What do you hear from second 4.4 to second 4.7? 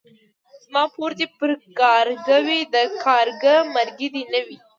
وي.